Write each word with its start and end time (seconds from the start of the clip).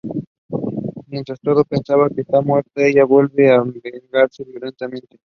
Mientras 1.09 1.39
todos 1.41 1.67
piensan 1.69 2.09
que 2.15 2.21
está 2.21 2.41
muerta, 2.41 2.71
ella 2.77 3.05
vuelve 3.05 3.49
para 3.49 3.63
vengarse 3.65 4.43
violentamente. 4.45 5.19